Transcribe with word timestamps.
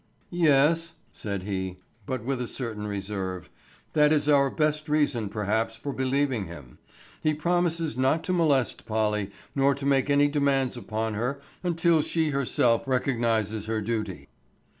"Yes," 0.31 0.95
said 1.11 1.43
he; 1.43 1.77
but 2.07 2.23
with 2.25 2.41
a 2.41 2.47
certain 2.47 2.87
reserve, 2.87 3.51
"that 3.93 4.11
is 4.11 4.27
our 4.27 4.49
best 4.49 4.89
reason 4.89 5.29
perhaps 5.29 5.75
for 5.75 5.93
believing 5.93 6.47
him. 6.47 6.79
He 7.21 7.35
promises 7.35 7.95
not 7.95 8.23
to 8.23 8.33
molest 8.33 8.87
Polly, 8.87 9.29
nor 9.53 9.75
to 9.75 9.85
make 9.85 10.09
any 10.09 10.27
demands 10.27 10.75
upon 10.75 11.13
her 11.13 11.39
until 11.61 12.01
she 12.01 12.29
herself 12.29 12.87
recognizes 12.87 13.67
her 13.67 13.79
duty." 13.79 14.27